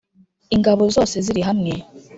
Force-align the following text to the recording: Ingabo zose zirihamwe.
Ingabo 0.55 0.83
zose 0.95 1.15
zirihamwe. 1.25 1.73